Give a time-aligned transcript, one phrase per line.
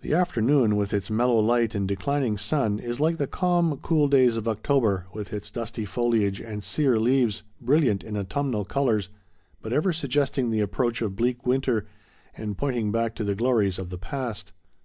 [0.00, 4.36] The afternoon, with its mellow light and declining sun, is like the calm, cool days
[4.36, 9.08] of October, with its dusty foliage and sear leaves, brilliant in autumnal colors,
[9.60, 11.86] but ever suggesting the approach of bleak winter,
[12.36, 14.50] and pointing back to the glories of the past.